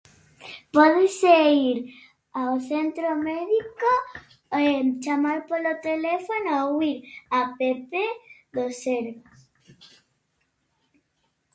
Pódese 0.75 1.33
ir 1.69 1.77
ao 2.41 2.55
centro 2.71 3.09
médico, 3.27 3.89
chamar 5.05 5.39
polo 5.49 5.73
teléfono 5.87 6.49
ou 6.63 6.73
ir 6.91 6.97
a 7.37 7.41
apepé 7.47 8.07
do 8.55 8.65
sergas. 8.81 9.39